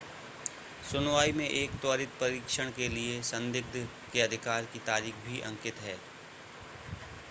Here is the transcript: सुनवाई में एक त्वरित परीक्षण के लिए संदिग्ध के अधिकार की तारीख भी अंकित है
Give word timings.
सुनवाई 0.83 1.31
में 1.31 1.47
एक 1.47 1.71
त्वरित 1.81 2.13
परीक्षण 2.21 2.71
के 2.77 2.87
लिए 2.89 3.21
संदिग्ध 3.23 3.77
के 4.13 4.21
अधिकार 4.21 4.65
की 4.73 4.79
तारीख 4.87 5.15
भी 5.25 5.39
अंकित 5.43 5.81
है 5.81 5.97